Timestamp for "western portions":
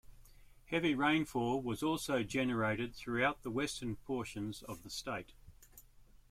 3.45-4.63